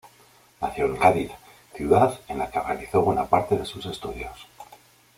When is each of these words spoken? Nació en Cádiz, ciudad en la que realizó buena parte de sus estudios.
Nació 0.59 0.87
en 0.87 0.95
Cádiz, 0.97 1.29
ciudad 1.75 2.19
en 2.27 2.39
la 2.39 2.49
que 2.49 2.59
realizó 2.59 3.03
buena 3.03 3.27
parte 3.27 3.55
de 3.55 3.65
sus 3.67 3.85
estudios. 3.85 4.47